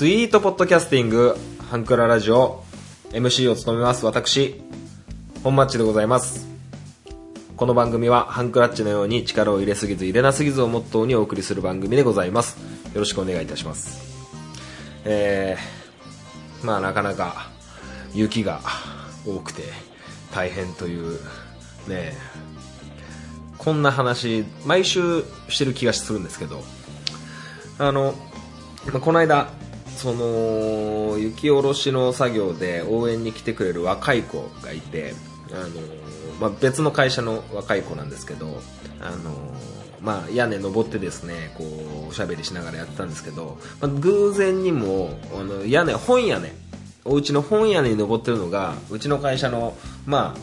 [0.00, 1.36] スイートポッドキャスティング、
[1.70, 2.64] ハンクララジオ、
[3.10, 4.58] MC を務めます私、
[5.44, 6.48] 本マッチでございます。
[7.54, 12.56] この番組はハンクラッチのように力を入れすぎず入れなすぎずをモットーにお送りする番組でございます。
[12.94, 14.00] よろしくお願いいたします。
[15.04, 17.50] えー、まあなかなか
[18.14, 18.62] 雪が
[19.26, 19.64] 多くて
[20.32, 21.20] 大変という、
[21.88, 22.14] ね
[23.58, 26.62] こんな話、毎週してる気がするんですけど、
[27.78, 28.14] あの、
[29.02, 29.60] この間、
[30.00, 35.14] その、雪下ろしの作業で応援に来てくれる若い子がいて、
[35.52, 35.68] あの、
[36.40, 38.62] まあ、別の会社の若い子なんですけど、
[38.98, 39.52] あの、
[40.00, 41.64] まあ、屋根登ってですね、こ
[42.06, 46.50] う、おしゃべりしながらやってたんですけど、まあ、偶然にも、あの、屋根、本屋根、
[47.04, 49.76] お家の本屋根に登ってるのが、うちの会社の、
[50.06, 50.34] ま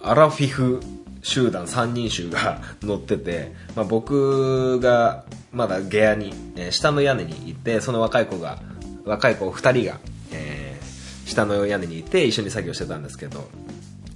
[0.00, 0.80] あ、アラフィフ
[1.22, 8.58] 集団3人衆が 乗ってて、まあ、僕がまだ下屋に、えー下の屋根にいてその若い子が
[9.06, 9.98] 若い子2人が、
[10.32, 10.66] えー
[11.26, 13.48] 下の屋根にいて一緒に作業してたんですけど。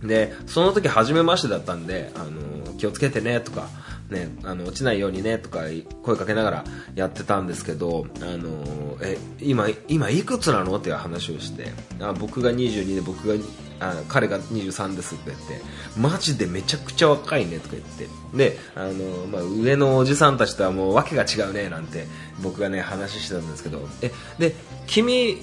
[0.03, 3.69] でその時初めましてだったんで、あの気をつけてねとか、
[4.09, 5.65] ね、あの落ちないようにねとか
[6.03, 11.67] 声かけながらやってたんですけど、あのえ今今いくつなのっていう話をして
[12.01, 13.35] あ僕が22で僕が
[13.81, 15.63] あ彼が23ですって言って
[15.99, 18.09] マジでめちゃくちゃ若いねとか言って。
[18.35, 22.07] であの、まあ、上のおじさんたちとはもう訳が違うねなんて
[22.43, 23.89] 僕がね話してたんですけど。
[24.03, 24.55] えで
[24.87, 25.43] 君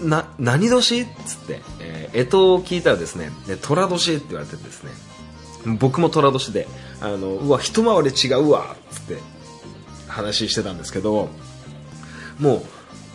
[0.00, 1.04] な何年？
[1.04, 4.90] っつって、えー、干支を聞いたらですねで寅年って言われてですね
[5.78, 6.66] 僕も寅年で
[7.00, 9.18] あのうわ一回り違うわっつって
[10.08, 11.28] 話してたんですけど
[12.38, 12.62] もう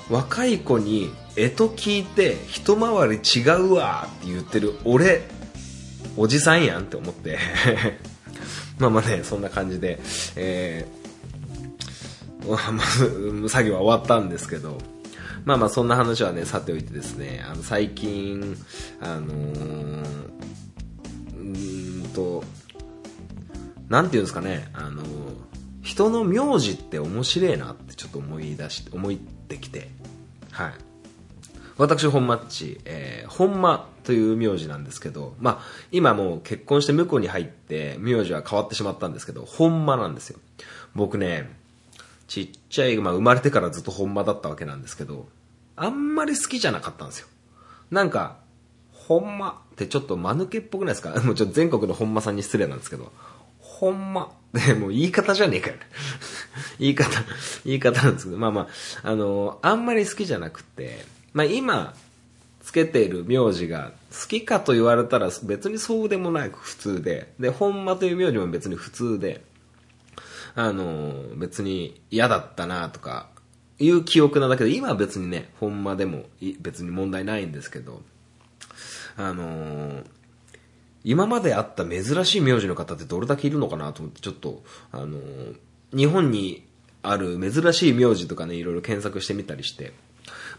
[0.10, 5.22] 若い子に干支聞いて一回り違うわって言ってる俺
[6.18, 7.38] おじさんやんって思って。
[8.80, 10.00] まあまあねそんな感じで、
[10.36, 11.00] えー
[12.50, 14.78] まあ作業は終わったんですけど。
[15.46, 18.58] まあまあそんな話はねさておいてですねあの最近
[19.00, 20.06] あのー
[21.38, 21.42] う
[22.06, 22.44] んと
[23.88, 25.02] なんていうんですかねあの
[25.82, 29.99] 人の名字って面白いなってちょっと思い出して思ってきて。
[30.64, 30.74] はい。
[31.78, 40.40] 私本マッチ、えー、本間という名字なんですけどまあ今もう結婚して向こうに入って名字は変わってしまったんですけど本間なんですよ。
[40.94, 41.50] 僕ね
[42.28, 45.28] ちっちゃい、まあ、生まれてからずっと本間だったわけなんですけど
[45.78, 47.28] あんまり好きじゃなかったんですよ。
[47.92, 48.38] なんか
[48.92, 51.12] ほんまってちょっと間抜けっぽくないですか？
[51.24, 53.12] もうちょっと全国の本間さんに失礼なんですけど、
[53.80, 54.30] ほんま。
[54.52, 55.76] で、も言い方じゃねえかよ。
[56.80, 57.24] 言い方、
[57.64, 58.62] 言い方なんですけど、まあま
[59.04, 61.94] あ、あのあんまり好きじゃなくて、まあ今、
[62.62, 69.42] つけている名字が好きかと言われたら別にそうでもない普通で、で、本間という名字も別に普通で、
[70.56, 73.30] あの別に嫌だったなとか、
[73.80, 76.26] いう記憶なだけで、今は別にね、本間でも
[76.60, 78.02] 別に問題ないんですけど、
[79.16, 80.04] あのー
[81.04, 85.20] 今まであった珍しい名字の方ってどれだけいるのかなと思って、ちょっと、あの
[85.96, 86.66] 日本に
[87.02, 89.94] ある珍しい名字とかね、いろいろ検索してみたりして、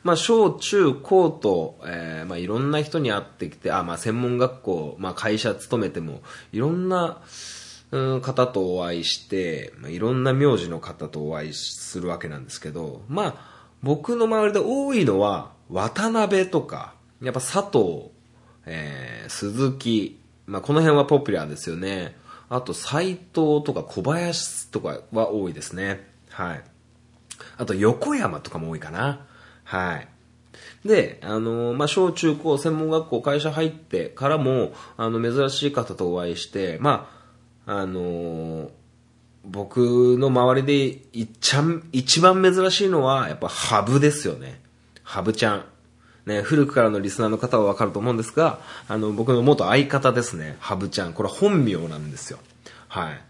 [0.03, 7.21] まあ、小中高と、えーまあ、いろんな人に会ってきて、あ、まあ、専門学校、まあ、会社勤めても、いろんな、
[7.93, 13.35] うん方とお会いして、まあ、いろんな名字の方とお会いするわけなんですけど、まあ、
[13.83, 18.11] 僕の周りで多いのは、渡辺とか、やっぱ佐藤、
[18.65, 20.20] えー鈴木、
[20.51, 22.17] まあ、この辺はポピュラーですよね。
[22.49, 26.05] あと、斎藤とか小林とかは多いですね。
[26.31, 26.65] はい。
[27.57, 29.27] あと、横山とかも多いかな。
[29.63, 30.09] はい。
[30.85, 37.09] で、あのまあ、小中高、専門学校、会社入ってからも、あの、珍しい方とお会いして、ま
[37.67, 38.71] あ、あの
[39.45, 44.61] 僕の周りでいっちゃ一番珍しいのは、やっぱ、ハブですよね。
[45.05, 45.65] ハブちゃん。
[46.31, 51.13] ね、古くからのリスナーの方はわかると思うんですが、あの、僕の元相方ですね、ハブちゃん。
[51.13, 52.39] これ本名なんですよ。
[52.89, 53.21] はい。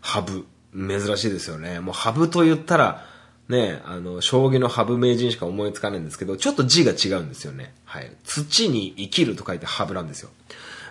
[0.00, 0.46] ハブ。
[0.76, 1.80] 珍しいですよね。
[1.80, 3.06] もうハブと言ったら、
[3.48, 7.74] ね、あの、将棋のハブ名人しか思いつかないんですけど、ちょっと字が違うんですよね。
[7.84, 8.10] はい。
[8.24, 10.30] 土に生きると書いてハブなんですよ。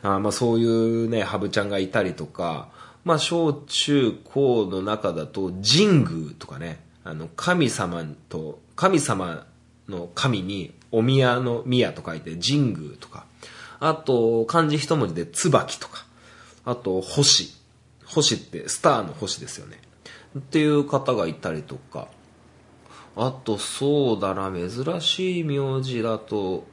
[0.04, 2.70] あまあそういうね、ハブちゃんがいたりとか、
[3.04, 9.46] まあ小中高の中だと、神宮とかね、あの、神様と、神様
[9.90, 13.26] の神に、お宮の宮と書いて神宮とか、
[13.80, 16.06] あと、漢字一文字で椿とか、
[16.64, 17.52] あと、星。
[18.06, 19.82] 星ってスターの星ですよね。
[20.38, 22.08] っていう方がいたりとか、
[23.16, 26.64] あと、そうだな、珍しい名字だと、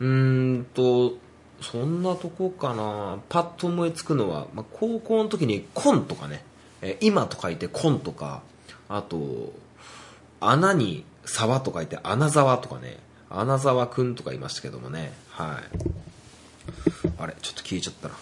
[0.00, 1.14] うーんと、
[1.62, 3.18] そんなとこかな。
[3.30, 6.44] パッと思いつくのは、まあ、高校の時にコンとかね、
[6.82, 8.42] え今と書いてコンとか、
[8.88, 9.52] あと、
[10.40, 12.98] 穴に沢と書いて穴沢とかね、
[13.30, 17.14] 穴沢くんとかいましたけどもね、はい。
[17.18, 18.14] あれ、ちょっと消えちゃったな。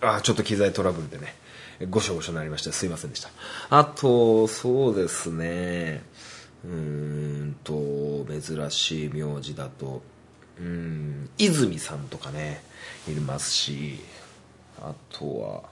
[0.00, 1.34] あ、ちょっと機材トラブルでね、
[1.90, 2.72] ごしょごしょになりました。
[2.72, 3.30] すいませんでした。
[3.70, 6.02] あと、そうですね、
[6.64, 10.02] うーんと、珍しい名字だと、
[10.60, 12.62] うん、泉さんとかね、
[13.08, 14.00] いますし、
[14.80, 15.62] あとは、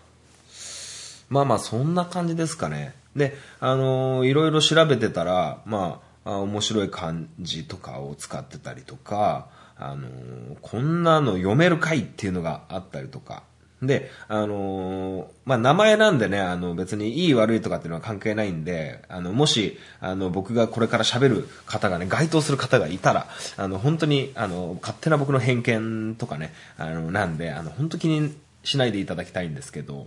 [1.29, 2.95] まあまあそんな感じですかね。
[3.17, 13.43] で、あのーいろいろ調べてたら、まあ、あ面白い漢字とかを使ってたりとか、あのーこんなの読めるかいっていうのがあったりとか。
[13.83, 23.27] で、あのーまあ、名前なんでね、あの、別にいい悪いとかっていうのは関係ないんで、あの、もし、あの、僕がこれから喋る方がね、該当する方がいたら、
[23.59, 28.35] あの、本当に、あの、勝手な僕の偏見とかね、あの、なんで、あの、本当気に
[28.65, 30.07] しないでいただきたいんですけど、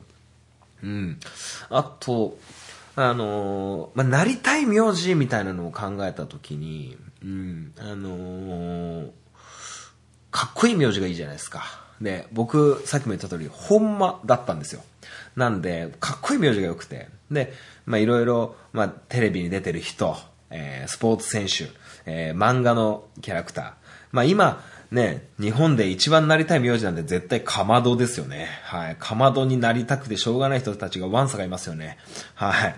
[0.84, 1.20] うん。
[1.70, 2.38] あと、
[3.08, 9.10] あのまあ、なりたい名字みたいなのを考えたときに、うん、あの
[10.32, 11.64] かっこいい名字がいいじゃないですか。
[12.02, 14.82] で、僕、さっきも言った通り、ほんまだったんですよ。
[15.36, 17.10] なんで、かっこいい名字が良くて。
[17.32, 17.54] で、
[17.86, 20.16] まあ、いろいろ、まあ、テレビに出てる人、
[20.50, 21.72] えースポーツ選手、
[22.06, 23.74] えー漫画のキャラクター。
[24.12, 28.48] まあ、今、ね、日本で一番なりたい名字なんで絶対かまどですよね。
[28.64, 28.96] はい。
[28.98, 31.98] かまどになりたくてしょうがない人たちがワンサがいますよね。
[32.34, 32.76] はい。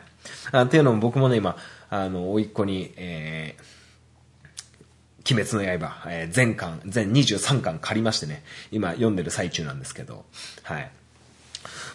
[0.51, 1.57] あっていうのも僕もね、今、
[1.89, 3.81] あの、甥っ子に、えー
[5.23, 10.25] 鬼滅の刃、えー全巻、全23巻借りましてね、今読んでる最中なんですけど、
[10.63, 10.91] はい。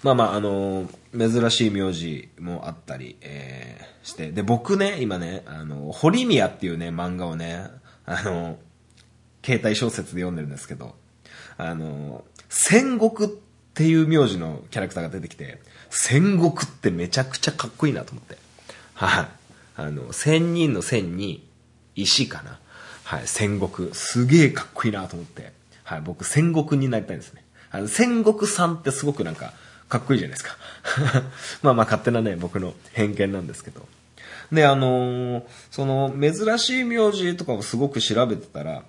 [0.05, 7.67] まあまあ、あのー珍しい名字もあったり、えーして、で、僕ね、今ね、あの、堀宮っていうね、漫画をね、
[8.06, 8.58] あの
[9.44, 10.94] 携帯小説で読んでるんですけど、
[11.58, 13.34] あの戦国っ
[13.76, 15.58] っていう名字のキャラクターが出てきて、
[15.90, 18.38] 戦国ってめちゃくちゃかっこいいなと思って。
[18.94, 19.28] はい。
[19.76, 21.46] あの、千人の千に
[21.94, 22.58] 石かな。
[23.05, 23.90] はい、戦国。
[23.93, 25.52] すげえかっこいいなと思って。
[25.84, 27.44] はい、僕戦国になりたいんですね。
[27.70, 29.52] あの、戦国さんってすごくなんか、
[29.90, 30.56] かっこいいじゃないですか。
[31.61, 33.87] まあまあ勝手なね、僕の偏見なんですけど。
[34.50, 38.84] で、あのーその、珍しい名字とかをすごく調べてたら、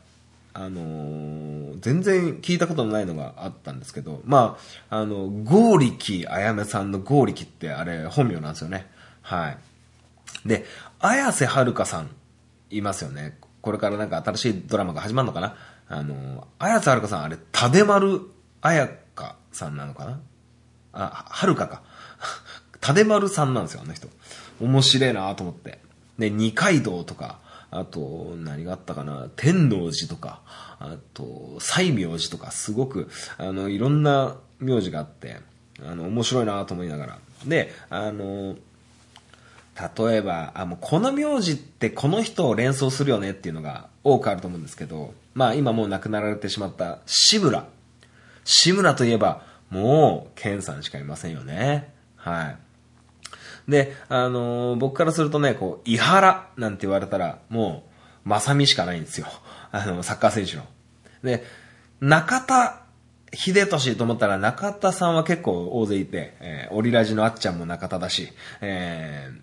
[0.59, 4.57] あのー全然聞いたことのないのがあったんですけど、ま
[4.89, 8.89] あ、あの、ゴーリキあやめさんのゴーリキってあれ本名なんですよね。
[9.21, 9.57] はい。
[10.45, 10.65] で、
[10.99, 12.09] 綾瀬はるかさん
[12.69, 13.37] いますよね。
[13.61, 15.55] これからなんか新しいドラマが始まるのかな
[15.87, 18.21] あの、綾瀬はるかさんあれ、タデマル
[18.61, 20.19] 綾香さんなのかな
[20.93, 21.83] あ、はるかか。
[22.81, 24.07] タデマルさんなんですよ、あの人。
[24.59, 25.79] 面白いなと思って。
[26.17, 27.39] で、二階堂とか、
[27.71, 30.41] あと、何があったかな、天王寺とか、
[30.79, 35.37] あと、西明寺とか、すごく、あの、いろんな名字があって、
[35.85, 37.19] あの、面白いなと思いながら。
[37.45, 38.55] で、あの、
[39.99, 47.67] 例えば、あ、もうこの名字ってこの人を連想するよねっていうのが多くあると思うんですけど、まあ今もう亡くなられてしまった志村。
[48.43, 51.93] 志村といえば、もう、ケンさんしかいませんよね。
[52.15, 52.57] はい。
[53.67, 57.83] で、あのー僕からするとね、こう、伊原なんて言われたら、も
[58.25, 59.27] う、まさみしかないんですよ。
[59.71, 60.63] あの、サッカー選手の。
[61.23, 61.43] で、
[61.99, 62.83] 中田
[63.33, 68.29] 秀俊と思ったら、中田さんは結構大勢いて、えーオリラジのあっちゃんも中田だし、
[68.61, 69.41] えー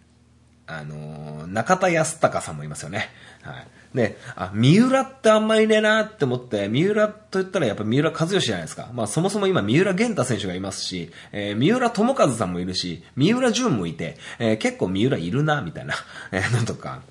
[0.67, 3.11] あのー中田康隆さんもいますよね。
[3.43, 3.67] はい。
[3.95, 8.91] で、あ、三浦ってあんまりいねえなって思って、三浦と言ったらやっぱ三浦和義じゃないですか。
[8.93, 15.95] まあそもそも今三浦玄太選手がいますし、えー三浦智和さんもいるし、三浦淳もいて、えー結構三浦いるな、みたいな、
[16.33, 17.03] えーのとか。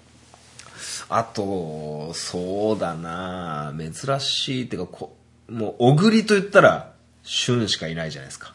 [1.10, 5.16] あと、そうだな珍しいっていうか、こ
[5.50, 8.54] もう、小栗と言ったら、俊しかいないじゃないですか。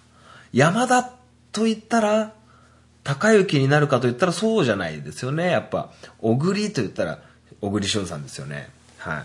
[0.52, 1.02] 山田
[1.52, 2.32] と言ったら、
[3.04, 5.50] 高雪になるかと言ったらそうじゃないですよね。
[5.50, 7.20] やっぱ、小栗と言ったら、
[7.60, 8.68] 小栗旬さんですよね。
[8.98, 9.24] はい。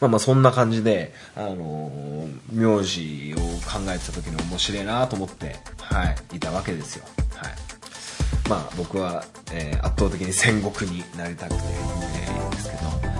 [0.00, 7.04] まあまあそんな感じで、あのー名字を考えてた時に面白いなと思って、はい、いたわけですよ。
[7.34, 7.52] はい。
[8.48, 12.76] まあ僕は、えー圧倒的に戦国になりたくて、えーいるんですけ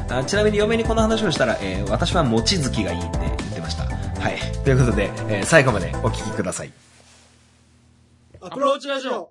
[0.08, 3.84] どあちなみに嫁にこの話をしたら、えー私は餅月がいいって言ってました。
[3.84, 4.38] はい。
[4.64, 6.72] ということで、えー最後までお聞きください。
[8.40, 9.30] アプローチラジオ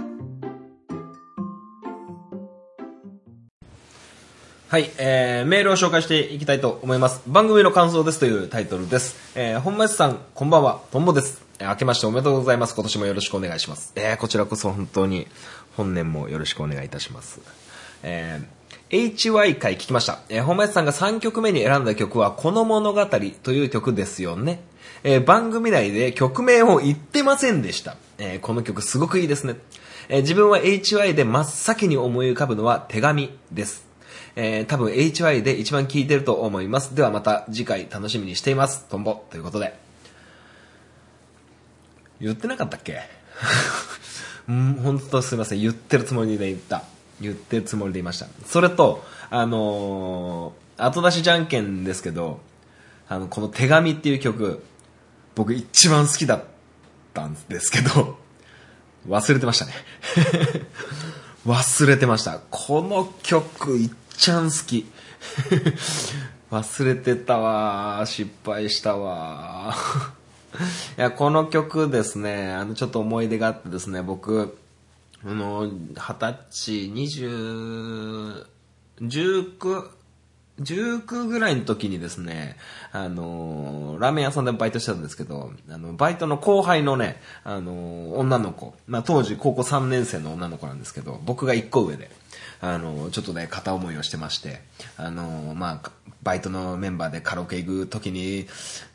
[4.71, 7.21] はい、えー、メールを紹介していきたいと思います。
[7.27, 9.17] 番組の感想ですというタイトルです。
[9.35, 11.43] えー、本町さん、こんばんは、とんぼです。
[11.59, 12.73] えー、明けましておめでとうございます。
[12.73, 13.91] 今年もよろしくお願いします。
[13.97, 15.27] えー、こちらこそ本当に、
[15.75, 17.41] 本年もよろしくお願いいたします。
[18.01, 20.19] えー、HY 回聞きました。
[20.29, 24.61] えー、本町さんが3曲目に選んだ曲は、この物語という曲ですよね。
[25.03, 27.97] えー、番組内で曲名を言ってませんでした。
[28.19, 29.55] えー、この曲すごくいいですね。
[30.07, 33.90] えー、自分は HY で真っ先に思い浮かぶのは手紙です。
[34.35, 36.95] えー、多分 HY で一番聴いてると思います。
[36.95, 38.85] ではまた次回楽しみにしています。
[38.89, 39.77] トンボということで。
[42.19, 43.01] 言ってなかったっけ？
[44.47, 45.61] うん、本当すいません。
[45.61, 46.83] 言ってるつもりで言った。
[47.19, 48.27] 言ってるつもりで言いました。
[48.45, 52.39] それと、あのー、後出しじゃんけんですけど、
[53.07, 54.63] あの、この手紙っていう曲、
[55.35, 56.43] 僕一番好きだっ
[57.13, 58.17] たんですけど、
[59.07, 59.73] 忘れてましたね。
[61.45, 62.39] 忘れてました。
[62.49, 63.89] この曲いっ
[64.21, 64.85] ちゃん好き。
[66.51, 68.03] 忘れてたわ。
[68.05, 69.73] 失敗したわ。
[70.95, 74.55] いや、この曲ですね、あの、ちょっと思い出があってですね、僕、
[75.25, 78.45] あの、二十歳、二十、
[79.01, 79.89] 十九、
[80.59, 82.57] 19ぐらいの時にですね、
[82.91, 92.11] あのラーメン屋さんでバイトしてたんですけど、あの、バイトの後輩のね、あの女の子、まあ、当時高校3年生の女の子なんですけど、僕が1個上で、
[92.61, 94.61] あのちょっとね、片思いをしてまして、
[94.95, 95.91] あのまあ、
[96.21, 98.47] バイトのメンバーでカラオケ行く時に、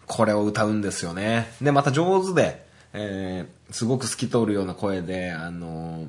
[0.06, 1.52] これを歌うんですよね。
[1.60, 6.06] で、また上手で、えー、すごく透き通るような声で、あの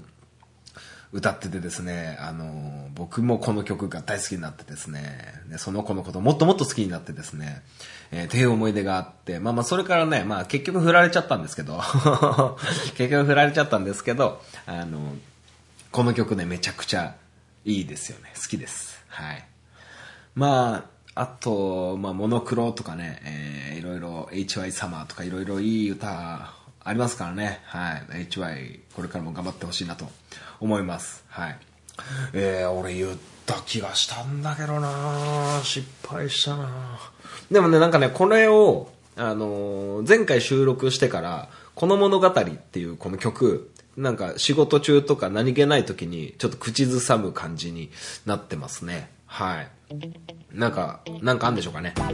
[1.13, 5.17] 歌っててですね、あの、僕もこの曲が大好きになってですね、
[5.49, 7.63] でその子のこともっともっと好きになってですね、
[8.11, 11.81] えー、っていう思い出があって、まあまあそれからね、まあ結局振られちゃったんですけど、
[12.97, 15.15] 結局振られちゃったんですけど、あの、
[15.91, 17.15] この曲ね、めちゃくちゃ
[17.67, 18.31] いいですよね。
[18.33, 19.03] 好きです。
[19.09, 19.45] はい。
[20.35, 27.59] まあ、あと、まあ、モノクロとかね、えー、いろいろ HY サマーとかいろいろいい歌ありますからね。
[27.65, 28.25] はい。
[28.29, 30.05] HY、これからも頑張ってほしいなと
[30.61, 31.25] 思います。
[31.27, 31.59] はい。
[32.31, 36.69] えー、俺言った気がしたんだけどな失敗したな
[37.51, 47.89] でもね、なんかね、これを、あのー前回収録してから、この物語っていうこの曲、なんか仕事中とか何気ない時にちょっと口ずさむ感じに
[48.25, 49.09] なってますね。
[49.25, 49.69] はい。
[50.53, 51.93] なんか、なんかあんでしょうかね。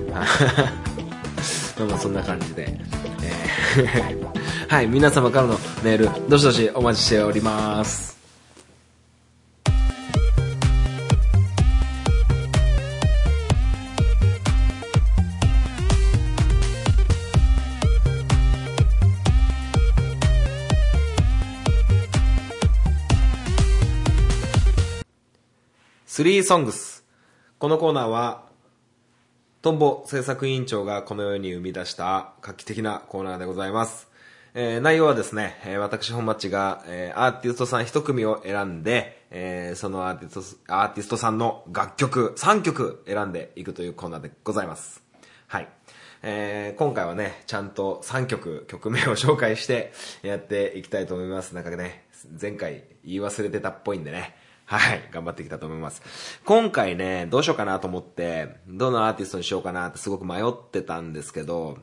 [1.77, 2.79] まあそんな感じで。
[3.21, 8.22] えー はい、皆様からのメール、どしどしお待ちしております。
[26.15, 27.03] スリーソングス。
[27.57, 28.43] このコーナーは、
[29.63, 34.07] トンボ制作委員長がこの世に生み出した画期的なコーナーでございます。
[34.53, 45.01] えー内容はですね、えー私本町が、えーアーティストさん一組を選んで、えーそのアーティスト、アーティストさんの楽曲3曲選んでいくというコーナーでございます。
[45.47, 45.69] はい。
[46.21, 49.91] えー今回はね、ちゃんと3曲、曲名を紹介して
[50.21, 51.55] やっていきたいと思います。
[51.55, 52.05] なんかね、
[52.39, 54.42] 前回言い忘れてたっぽいんでね。
[54.77, 56.01] はい、頑張っていきたいと思います。
[56.45, 61.77] 今回ね、どうしようかなと思って、どのアーティストにしようかなってすごく迷ってたんですけど、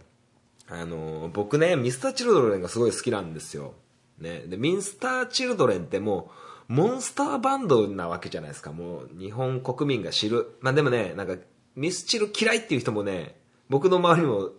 [0.69, 3.75] あの僕ね、ミスターチルドレンがすごい好きなんですよ。
[4.19, 4.41] ね。
[4.41, 6.33] で、ミスターチルドレンっても
[6.69, 8.73] う、モンスターバンドなわけじゃないですか。
[8.73, 10.57] もう、日本国民が知る。
[10.61, 11.37] まあでもね、なんか、
[11.77, 14.51] ミスチル嫌いっていう人もね、僕の周りも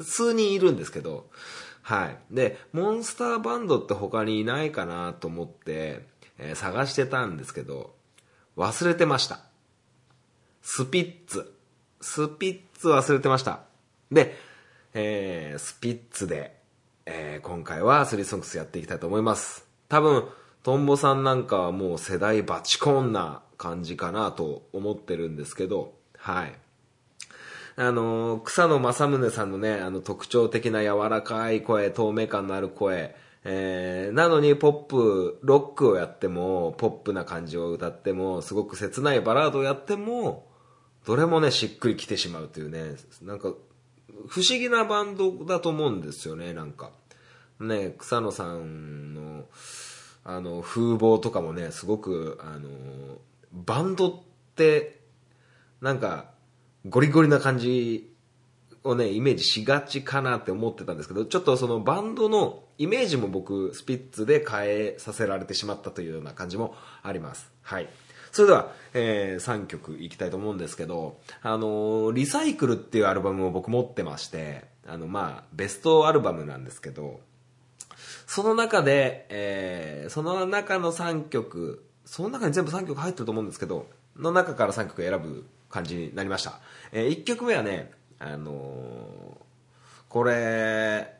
[0.00, 1.28] 数人いるんですけど、
[1.82, 2.18] はい。
[2.30, 6.11] で、モンスターバンドって他にいないかなと思って、
[6.42, 7.94] えー探してたんですけど、
[8.56, 9.40] 忘れてました。
[10.60, 11.54] スピッツ。
[12.00, 13.60] スピッツ忘れてました。
[14.10, 14.36] で、
[14.94, 16.56] えー、スピッツで、
[17.06, 19.66] えー今回はスリーソングスやっていきたいと思います。
[19.88, 20.28] 多分、
[20.62, 26.54] トンボさんなんかはもう世代バチコンな感じかなと思ってるんですけど、はい。
[27.76, 40.46] あのー草野正宗さんのね、あの特徴的な柔らかい声、透明感のある声、えーなのにポップ、ロックをやっても、ポップな感じを歌っても、すごく切ないバラードをやっても、
[41.06, 43.54] どれもね、しっくりきてしまうというね、なんか、
[44.28, 46.90] 不思議なバンドだと思うんですよね、なんか。
[47.58, 49.46] ね、草野さんの、
[50.24, 52.68] あの、風貌とかもね、すごく、あの、
[53.52, 54.20] バンドっ
[54.54, 55.00] て、
[55.80, 56.30] なんか、
[56.88, 58.11] ゴリゴリな感じ
[58.84, 67.50] をね、イメージしがちかなって思ってたんですけど、ちょっとそのバンドのイメージも僕、スピッツで変えさせられてしまったというような感じもあります。
[67.62, 67.88] はい。
[68.32, 77.20] それでは、えー、3曲いきたいと思うんですけど、あのーリサイクルっていうアルバムを僕持ってまして、あの、まあ、ベストアルバムなんですけど、
[78.26, 83.86] その中で、えー、その中の3曲、その中に全部3曲入ってると思うんですけど、
[84.16, 86.60] の中から3曲選ぶ感じになりました。
[86.90, 87.92] えー、1曲目はね、
[88.24, 89.36] あの
[90.08, 91.12] これ、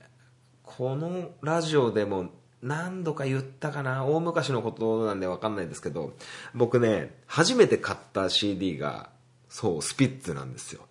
[0.63, 2.31] このラジオでも
[2.63, 6.13] 何度か言ったかな大昔のことなんでわかんないですけど、
[6.55, 9.11] 僕ね、初めて買った CD が、
[9.49, 10.83] そう、スピッツなんですよ。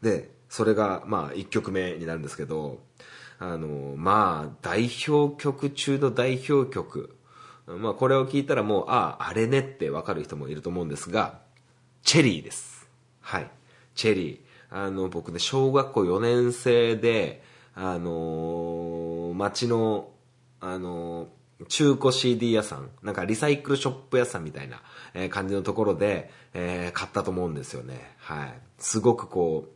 [0.00, 2.78] で、それが、まあ、1曲目になるんですけど、
[3.40, 7.16] あの、まあ、代表曲中の代表曲。
[7.66, 11.40] まあ、これを聞いたらもう、ああ、あれねってわかる人もいると思うんですが、
[12.04, 12.88] チェリーです。
[13.20, 13.50] はい。
[13.96, 14.51] チェリー。
[14.74, 17.42] あの、僕ね、小学校4年生で、
[17.74, 20.10] あのー町の、
[20.60, 21.28] あのー
[21.68, 24.82] 中古 CD 屋さん、なんかリサイクルショップ屋さんみたいな、
[25.14, 28.14] えー感じのところで、えー買ったと思うんですよね。
[28.18, 28.54] はい。
[28.78, 29.72] すごくこう、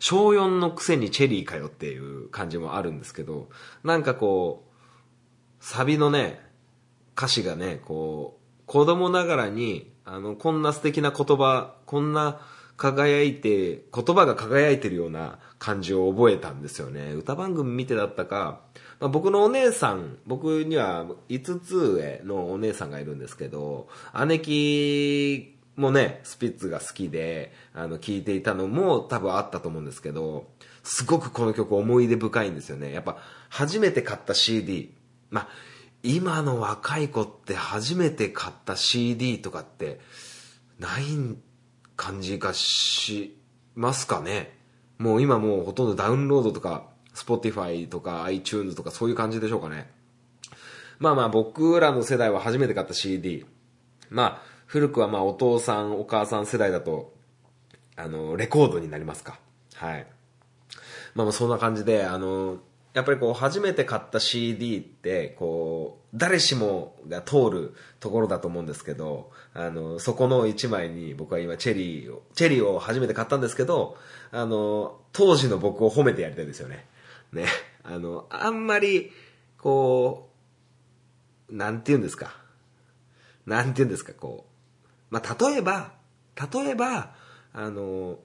[0.00, 3.48] 小4のくせにチェリーかよっていう感じもあるんですけど、
[3.84, 6.40] なんかこう、サビのね、
[7.16, 12.40] 歌詞がね、こう、子供ながらに、あの、こんな素敵な言葉、こんな
[12.82, 17.12] 輝いて、言葉が輝いてるような感じを覚えたんですよね。
[17.12, 18.62] 歌番組見てだったか、
[18.98, 23.86] まあ、僕のお姉さん、僕には5つ上のお姉さんがいるんですけど、
[24.26, 30.48] 姉貴もね、スピッツが好きで、あの、聴いていたのも多分あったと思うんですけど、
[30.82, 32.92] すごくこの曲思い出深いんですよね。
[32.92, 34.92] やっぱ、初めて買った CD。
[35.30, 35.48] まあ、
[36.02, 40.00] 今の若い子って初めて買った CD とかって、
[40.80, 41.40] ないん
[41.96, 43.38] 感じがし
[43.74, 44.56] ますかね。
[44.98, 49.90] もう今もうほとんどダウンロードとか、Spotify とか iTunes とかそういう感じでしょうかね。
[50.98, 53.44] まあまあ僕らの世代は初めて買った CD。
[54.10, 57.12] まあ古くはまあお父さんお母さん世代だと、
[57.96, 59.38] あの、レコードになりますか。
[59.74, 60.06] はい。
[61.14, 62.58] まあまあそんな感じで、あの、
[62.94, 73.96] やっぱりこう初めて買った CD って、こう、誰しもが通るところだと思うんですけど、あの、そこの一枚に僕は今チェリーを、チェリーを初めて買ったんですけど、
[74.30, 76.86] あの、当時の僕を褒めてやりたいですよね。
[77.32, 77.46] ね。
[77.82, 79.10] あの、あんまり、
[79.56, 80.28] こ
[81.48, 82.36] う、なんて言うんですか。
[83.46, 84.46] なんて言うんですか、こ
[85.10, 85.14] う。
[85.14, 85.92] まあ、例えば、
[86.52, 87.14] 例えば、
[87.54, 88.18] あの、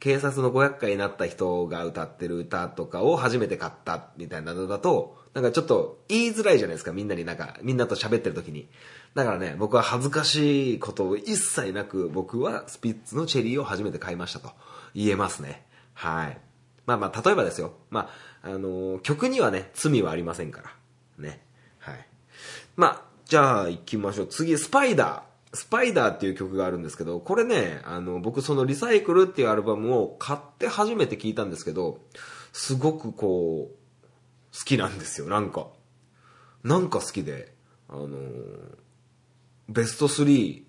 [0.00, 8.66] 警察の500回になった人が歌ってる歌とかを初めて買ったみたいなのだと、なんかちょっと言いづらいじゃないですか、みんなになんか、みんなと喋ってる時に。
[9.14, 14.50] だからね、僕は恥ずかしいことを一切なく、僕はスピッツのチェリーを初めて買いましたと
[14.94, 15.66] 言えますね。
[15.92, 16.38] はい。
[16.86, 17.74] まあまあ、例えばですよ。
[17.90, 18.10] ま
[18.42, 20.70] あ、あのー曲にはね、罪はありませんから。
[21.18, 21.44] ね。
[21.78, 22.06] はい。
[22.76, 24.26] まあ、じゃあ行きましょう。
[24.26, 25.29] 次、スパイダー。
[25.52, 31.98] スパイダーっていう曲があるんですけど、これね、あの、僕そのリサイクルっていうアルバムを買って初めて聞いたんですけど、
[32.52, 35.68] すごくこう、好きなんですよ、なんか。
[36.62, 37.52] なんか好きで、
[37.88, 38.08] あの
[39.68, 40.62] ベスト3、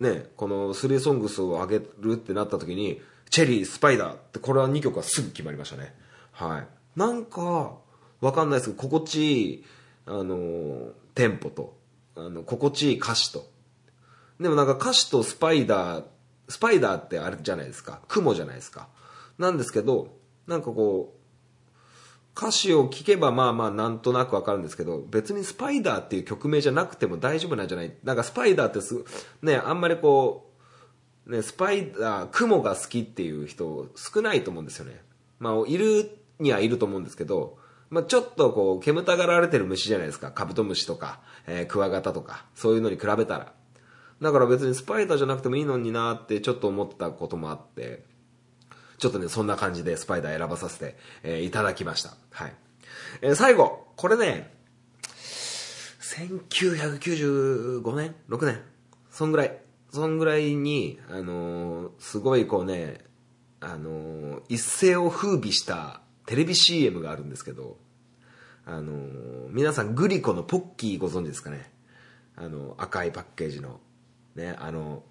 [0.00, 3.00] ね、この3ソングスを上げるってなった時に、
[3.30, 5.94] チェリー、スパイダーって、これは2曲はすぐ決まりましたね。
[6.32, 6.66] はい。
[6.98, 7.76] なんか、
[8.20, 9.64] わかんないですけど、心地いい、
[10.06, 11.76] あのテンポと、
[12.14, 13.55] あの、心地いい歌詞と。
[14.40, 16.04] でもなんか歌詞とスパイダー、
[16.48, 18.00] スパイダーってあれじゃないですか。
[18.08, 18.88] 雲じゃないですか。
[19.38, 21.16] なんですけど、なんかこう、
[22.38, 27.96] 歌詞を聴けばまあまあなんとなくわかるんですけど、別にスパイダーっていう曲名じゃなくても大丈夫なんじゃない？
[28.04, 29.04] なんかスパイダーってす、
[29.42, 30.52] ね、あんまりこ
[31.26, 35.02] う、ね、スパイダー、雲が好きっていう人少ないと思うんですよね。
[35.38, 40.30] まあ、いるにはいると思うんですけど、まあちょっとこう、煙たがられてる虫じゃないですか。
[40.30, 43.52] カブトムシとか、えークワガタとか、そういうのに比べたら。
[44.22, 48.04] だから別にスパイダーじゃなくてもいいのになってちょっと思ったこともあって、
[48.98, 52.14] ちょっとね、そんな感じでスパイダー選ばさせて、えーいただきました。
[52.30, 52.54] はい。
[53.20, 54.50] えー最後、これね、
[56.00, 58.60] 1995年 ?6 年？
[59.10, 59.58] そんぐらい。
[59.92, 63.04] そんぐらいに、あのーすごいこうね、
[63.60, 67.76] あのー一世を風靡したテレビ CM があるんですけど、
[68.64, 71.70] あのー皆さんグリコのポッキーご存知ですかね？
[72.36, 73.80] あの、赤いパッケージの、
[74.36, 75.02] ね、あの、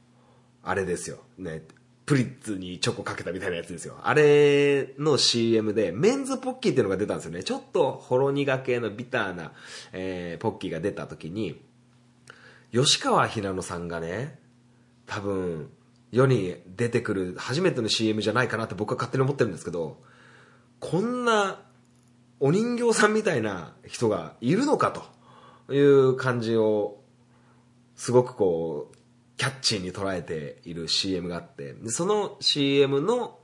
[0.63, 1.17] あれですよ。
[1.37, 1.63] ね、
[2.05, 3.97] プリッツにチョコかけたみたいなやつですよ。
[4.03, 7.43] あれの CM で、メンズポッキーっていうのが出たんですよね。
[7.43, 9.53] ちょっとほろ苦系のビターな、
[9.91, 11.61] えーポッキーが出た時に、
[12.71, 14.39] 吉川ひなのさんがね、
[15.07, 15.69] 多分、
[16.11, 20.01] 世に出てくる初めての CM じゃないかなって僕は勝手に思ってるんですけど、
[20.79, 21.59] こんな
[22.39, 24.91] お人形さんみたいな人がいるのか
[25.67, 27.01] という感じを、
[27.95, 28.95] すごくこう、
[29.37, 33.39] キャッチーに捉えている CM があって、その CM の、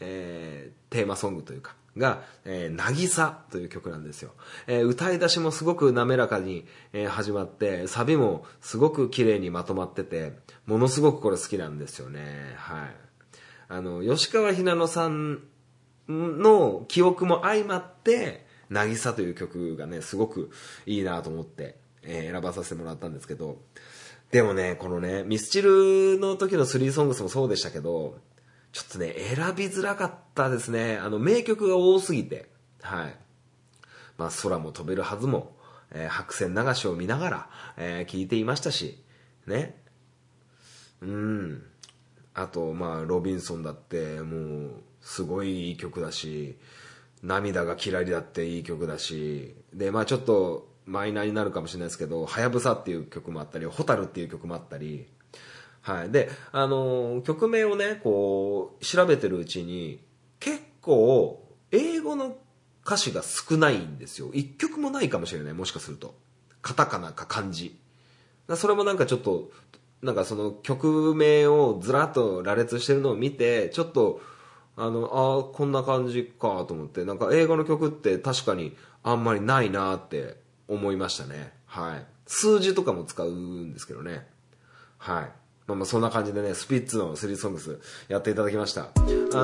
[0.00, 4.32] えーテーマソングというか、が、えー、なぎさという曲なんですよ。
[4.66, 10.32] えー歌い出しもすごく滑らかに、えー始まって、サビもすごく綺麗にまとまってて、
[10.66, 12.54] ものすごくこれ好きなんですよね。
[12.56, 12.94] はい。
[13.68, 15.40] あの、吉川ひなのさん
[16.08, 20.50] の記憶も相まって、なぎさという曲がね、すごく
[20.86, 23.60] いいなと思って、えー選ばさせてもらったんですけど、
[24.32, 28.18] でもね、このね、ミスチルの時のスリーソングスもそうでしたけど、
[28.72, 30.96] ちょっとね、選びづらかったですね。
[30.96, 32.48] あの、名曲が多すぎて、
[32.80, 33.16] はい。
[34.16, 35.54] まあ、空も飛べるはずも、
[35.90, 39.04] えー白線流しを見ながら、えー聞いていましたし、
[39.46, 39.76] ね。
[41.02, 41.62] うん。
[42.32, 44.70] あと、まあ、ロビンソンだって、もう、
[45.02, 46.56] すごいいい曲だし、
[47.22, 55.06] 涙がキラリだっていい曲だし、で、まあちょっとマイナーになるかもしれないですけど、はやぶさっていう曲もあったり、ホタルっていう曲もあったり、
[55.82, 56.10] はい。
[56.10, 60.00] で、あのー曲名をね、こう、調べてるうちに、
[60.38, 62.36] 結構、英語の
[62.84, 64.30] 歌詞が少ないんですよ。
[64.32, 66.14] 一曲もないかもしれない、もしかすると。
[66.62, 67.78] カタカナか漢字。
[68.54, 69.50] それもなんかちょっと、
[70.02, 74.20] なんかその曲名をずらっと羅列してるのを見て、ちょっと、
[74.76, 81.52] あの、ああ、こんな感じかと思って、なんか英語の曲って確かにあんまりないなって思いましたね。
[81.66, 82.04] はい。
[82.26, 84.26] 数字とかも使うんですけどね。
[84.98, 85.30] はい。
[85.66, 88.82] まあまあそんな感じでね、スピッツのスリーソングスやっていただきました。
[88.82, 88.86] あ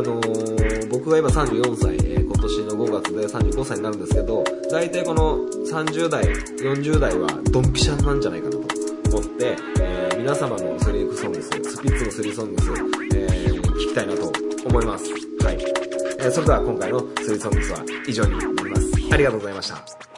[0.02, 5.38] のー僕が今34歳、えー今年の5月で35歳になるんですけど、大体この
[5.70, 11.50] 30代、40代はドンピシャなんじゃないかなと思って、えー皆様のスリーソングス、ス
[11.80, 12.70] ピッツのスリーソングス、
[13.14, 14.32] えー聞きたいなと
[14.66, 15.04] 思います。
[15.44, 15.58] はい。
[16.20, 18.90] えーそれでは今回のスリーソングスは以上になります。
[19.12, 20.17] ありがとうございました。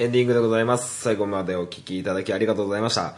[0.00, 1.00] エンディングでございます。
[1.00, 3.16] 最後までお聞きいただきありがとうございました。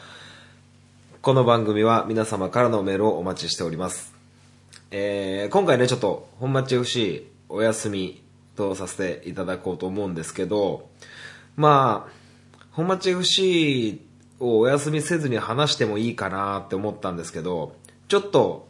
[1.21, 4.15] この番組は皆様からのメールをお待ちしております。
[4.91, 8.23] えー、今回ね、ちょっと、本町 FC お休み
[8.57, 10.89] とさせていただこうと思うんですけど、
[11.55, 14.01] まあ、本町 FC
[14.39, 17.77] をお休みせずに話してもいいかなって思ったんですけど、
[18.09, 18.67] ちょっと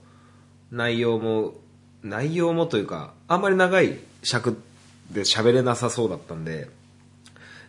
[0.72, 1.54] 内容も、
[2.02, 4.60] 内容もというか、あんまり長い尺
[5.12, 6.79] で喋れなさそうだったんで、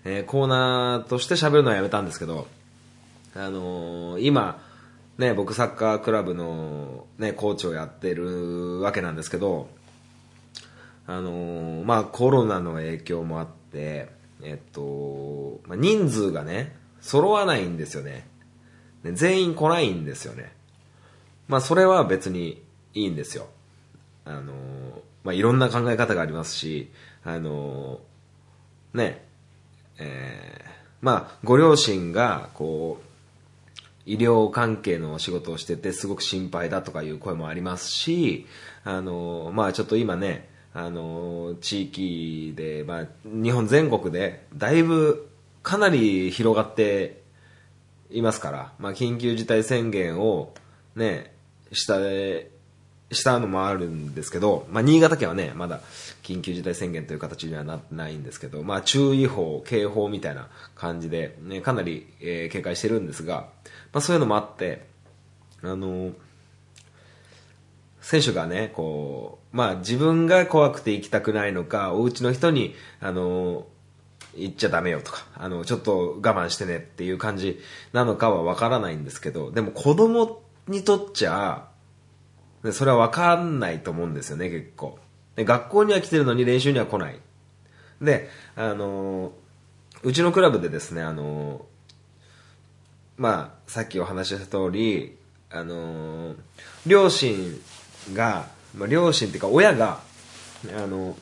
[0.04, 2.48] えーコーナーとして喋るのはやめたんですけど、
[3.36, 4.62] あのー今、
[5.18, 9.70] ね、僕サッカークラブの、ね、コーチをやってるわけなんですけど、
[11.06, 14.10] あのーまあコロナの影響もあって、
[14.42, 18.28] えっと、まあ、人数がね、揃わないんですよね。
[19.04, 20.52] ね全員来ないんですよね。
[21.48, 23.48] まあそれは別にいいんですよ。
[24.26, 24.56] あのー
[25.24, 26.90] まあいろんな考え方がありますし、
[27.24, 29.31] あのーね、
[30.00, 38.46] えーまあ、ご両親が、こう、医療関係のお仕事をしてて、すごく心配だとかいう声もありますし、
[38.84, 45.28] あの、まあ、ちょっと今ね、あの、地域で、まあ、日本全国で、だいぶ、
[45.64, 47.22] かなり広がって
[48.12, 50.54] いますから、まあ、緊急事態宣言を、
[50.96, 51.34] ね、
[51.72, 51.98] した、
[53.12, 55.82] したのもあるんですけど、まあ、新潟県はね、まだ
[56.24, 63.48] 緊急事態宣言という形にはなってないんですけど、まあ、注意報、警報みたいな感じで、ね、かなり、えー警戒してるんですが、
[63.94, 64.86] まあ、そういうのもあって、
[65.64, 66.12] あの
[68.02, 73.68] 選手がね、こう、まあ自分が怖くて行きたくないのか、お家の人に、あの、
[74.36, 77.60] 行っちゃダメよとか、あの、ちょっと我慢してねっていう感じ
[77.94, 81.68] なのかはわからないんですけど、でも子供にとっちゃ、
[82.64, 85.00] でそれはわかんないと思うんですよね、結構。
[85.36, 87.20] で学校には来てるのに練習には来ない。
[88.02, 89.32] で、あの
[90.04, 91.66] うちのクラブでですね、あの
[93.18, 95.18] まあ、さっきお話しした通り、
[95.52, 96.36] あの
[96.86, 97.60] 両親
[98.14, 100.00] が、まあ、両親っていうか親が、
[100.76, 101.16] あの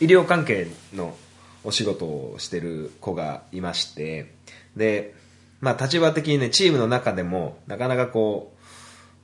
[0.00, 1.16] 医療関係の
[1.64, 4.32] お仕事をしてる子がいまして、
[4.76, 5.14] で、
[5.60, 8.52] まあ立場的にね、チームの中でも、なかなかこ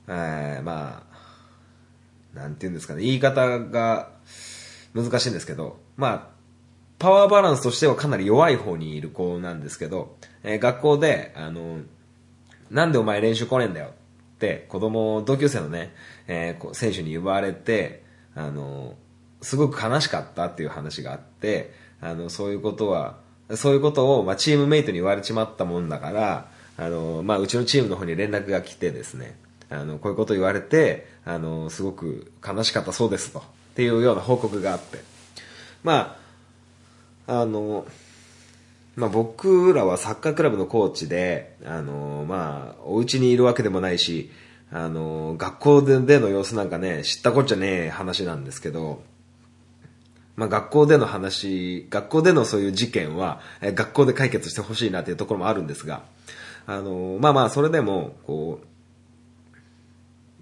[0.07, 1.06] う、えー、まあ、
[2.37, 4.09] なんて言うんですかね、言い方が
[4.93, 6.37] 難しいんですけど、まあ、
[6.99, 11.79] パワーバランスとしてはかなり弱い方にいる子なんですけど、えー、学校で、あの、
[12.71, 13.91] なんでお前練習来ねえんだよっ
[14.39, 15.93] て子供、同級生のね、
[16.27, 18.03] えー、選手に言われて、
[18.35, 18.95] あの、
[19.41, 23.17] すごく悲しかったっていう話があって、あの、そういうことは、
[23.55, 29.37] そういうことを、まあ、チームメイトに言われちまったもんだから、あの、まあ、うちのチームの方に連絡が来てですね、
[29.69, 33.43] あの、こういうこと言われて、あの、すごく悲しかったそうですと、っ
[33.75, 34.99] ていうような報告があって、
[35.83, 36.17] ま
[37.27, 37.85] あ、あの、
[38.95, 44.31] まあ、僕らはサッカークラブのコーチで、あの、まあ、お家にいるわけでもないし、
[44.71, 49.01] あの、学校での様子なんかね、知ったこっちゃねえ話なんですけど、
[50.35, 56.03] まあ、学校での話、学校でのそういう事件は、え学校で解決してほしいなっていうところもあるんですが、
[56.67, 58.66] あの、まあまあ、それでも、こう、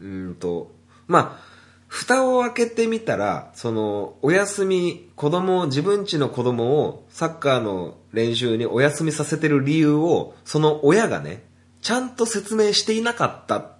[0.01, 0.71] うんと、
[1.07, 1.55] まあ、
[1.87, 11.43] 蓋を開けてみたら、その、お休み、子供、自分ちの子供をサッカーの練習にお休みさせてる理由を、その親がね、
[11.81, 13.71] ちゃんと説明していなかったっ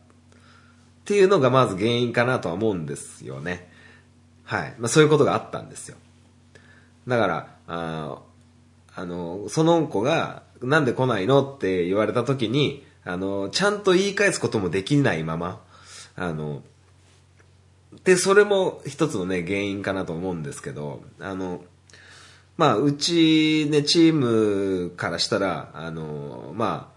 [1.06, 3.70] ていうのがまず原因かなとは思うんですよね。
[4.44, 4.76] はい。
[4.78, 5.98] まあそういうことがあったんですよ。
[7.08, 8.20] だから、あ
[8.96, 11.44] あの、その子が、なんで来ないの？
[11.44, 15.62] って言われた時に、あの、ちゃんと言い返すこともできないまま、
[16.16, 16.64] あの、
[18.04, 21.64] で、それも一つのね、原因かなと思うんですけど、あの、
[22.58, 26.96] まあ、うちね、チームからしたら、あの、まあ、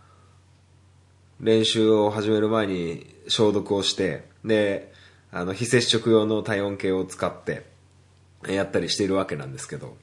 [1.41, 4.93] 練習を始める前に消毒をして、で、
[5.31, 7.67] あの、非接触用の体温計を使って、
[8.47, 9.97] やったりしているわけなんですけど、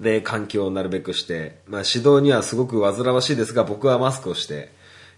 [0.00, 4.70] で、換気をなるべくして、まあ指導にはすごく煩わしいですが、僕はマスクをして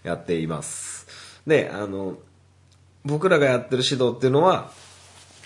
[0.03, 1.07] やっています。
[1.47, 2.17] で、あの、
[3.05, 4.71] 僕らがやってる指導っていうのは、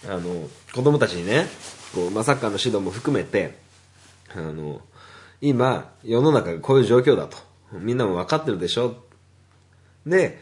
[0.08, 1.46] あの、子供たちにね、
[1.94, 3.58] こう、まあ、サッカーの指導も含めて、
[4.36, 4.82] あの、
[5.42, 7.38] 今、世の中がこういう状況だと。
[7.74, 8.96] みんなも分かってるでしょ
[10.06, 10.40] で、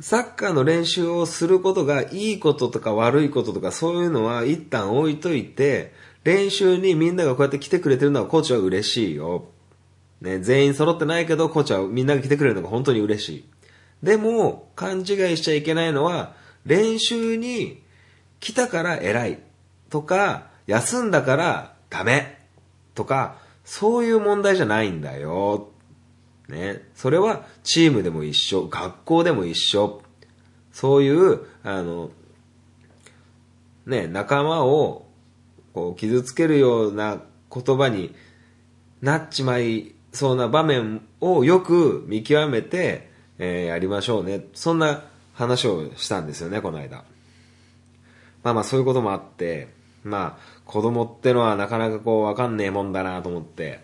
[0.00, 5.92] サッカーの練習をすることがいいこととか悪いこととかそういうのは一旦置いといて、
[6.24, 9.46] 練習にみんながこうやって来てくれてるのはコーチは嬉しいよ。
[10.20, 13.44] ね、全員揃ってないけどコーチはみんなが来てくれるのが本当に嬉しい。
[14.02, 15.06] でも、勘違い
[15.36, 16.34] しちゃいけないのは、
[16.64, 17.82] 練習に
[18.40, 19.38] 来たから偉い
[19.90, 22.38] とか、休んだからダメ
[22.94, 25.70] とか、そういう問題じゃないんだよ。
[26.48, 26.82] ね。
[26.94, 30.02] それはチームでも一緒、学校でも一緒。
[30.72, 32.10] そういう、あの、
[33.86, 35.06] ね、仲間を
[35.72, 38.14] こう傷つけるような言葉に
[39.00, 43.07] なっちまいそうな場面をよく見極めて、
[43.38, 44.44] えー、やりましょうね。
[44.54, 47.04] そんな話をしたんですよね、この間。
[48.42, 49.68] まあまあそういうこともあって、
[50.04, 53.80] まあ子供ってのはなかなかこうわかんねえもんだなと思って、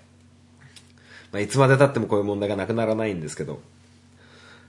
[1.33, 3.61] まあ、いつまで経ってもこういう問題がなくならないんですけど、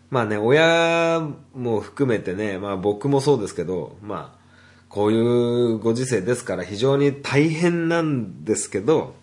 [0.09, 1.21] まあね、親
[1.53, 4.45] も含めてね、まあ僕もそうですけど、まあ、
[4.89, 9.15] こういうご時世ですから非常に大変なんですけど、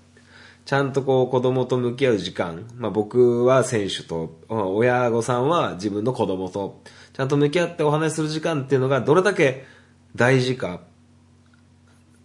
[0.64, 6.81] ちゃんとこう子供と向き合う時間、まあ僕は選手と、親御さんは自分の子供と、
[7.12, 9.64] ちゃんと向き合ってお話しする時間っていうのがどれだけ
[10.14, 10.81] 大事か、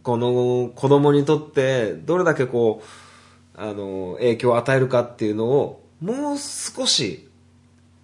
[0.04, 7.28] この子供にとってどれだけこう、あの、影響を与えるかっていうのを、もう少し、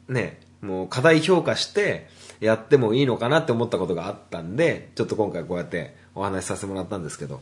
[0.07, 2.07] ね、もう課題評価して
[2.39, 7.41] やってもいいのかなって思ったことがあったんで、ちょっと今回こうやってお話しさせてもらったんですけど、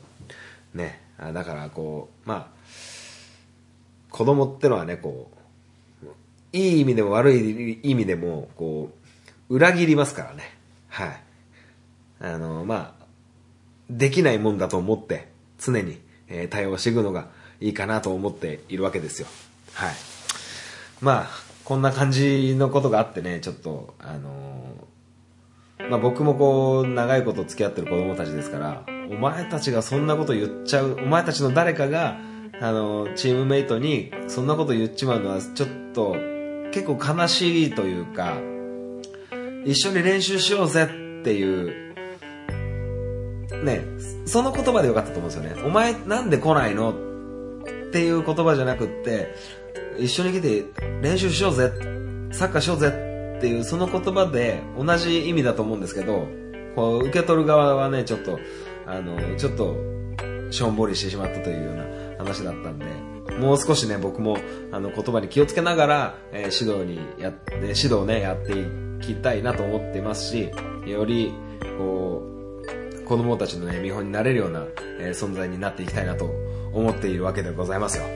[0.73, 1.01] ね、
[1.33, 2.61] だからこう、まあ、
[4.09, 5.31] 子供ってのはね、こ
[6.03, 6.07] う、
[6.53, 8.91] いい意味でも悪い意味でも、こ
[9.49, 10.57] う、裏切りますからね。
[10.89, 11.23] はい。
[12.19, 13.05] あの、まあ、
[13.89, 15.27] できないもんだと思って、
[15.59, 17.29] 常に、え、対応していくのが
[17.59, 19.27] いいかなと思っているわけですよ。
[19.73, 19.95] はい。
[21.01, 21.29] まあ、
[21.63, 24.87] こんな感じのことがあってね、ちょっと、あの、
[25.89, 32.17] まあ僕もこう、長いこと付き合ってる子供たちですから、お前たちがそんなこと言っちゃう、お前たちの誰かが、
[32.61, 36.15] あの、チームメイトにそんなこと言っちまうのはちょっと
[36.71, 38.37] 結構悲しいというか、
[39.65, 41.93] 一緒に練習しようぜっていう、
[43.63, 43.81] ね、
[44.25, 45.61] その言葉でよかったと思うんですよね。
[45.67, 46.93] お前なんで来ないのっ
[47.91, 49.35] ていう言葉じゃなくって、
[49.99, 50.63] 一緒に来て
[51.01, 51.71] 練習しようぜ、
[52.31, 52.87] サッカーしようぜ
[53.37, 56.27] っていうその言葉で同じ意味だと思うんですけど、
[56.75, 58.39] こう受け取る側はね、ちょっと、
[58.91, 59.75] あの、ちょっと、
[60.51, 61.83] しょんぼりしてしまったというような
[62.17, 62.85] 話だったんで、
[63.39, 64.37] もう少しね、僕も
[64.71, 68.65] あの言葉に気をつけながら、えー指導にやって、指導をね、やってい
[69.01, 70.49] きたいなと思ってますし、
[70.85, 71.33] より、
[71.77, 72.23] こ
[73.01, 74.65] う、子供たちのね、見本になれるような、
[74.99, 76.29] えー存在になっていきたいなと
[76.73, 78.03] 思っているわけでございますよ。
[78.03, 78.11] はい。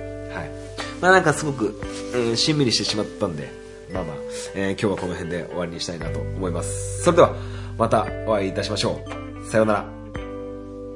[1.02, 1.80] まあなんかすごく、
[2.14, 3.50] えーしんみりしてしまったんで、
[3.94, 4.16] まあまあ、
[4.56, 7.04] えー今日はこの辺で終わりにしたいなと思います。
[7.04, 7.34] それでは、
[7.78, 9.00] またお会いいたしましょ
[9.46, 9.50] う。
[9.50, 9.95] さようなら。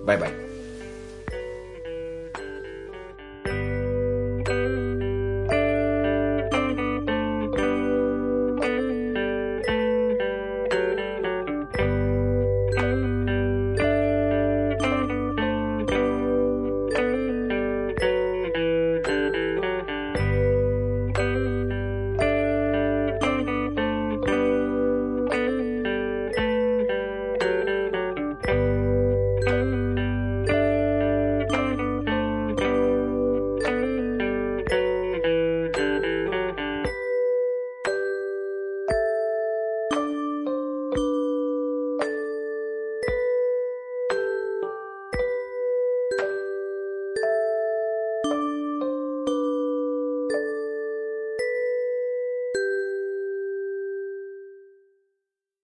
[0.10, 0.49] バイバイ。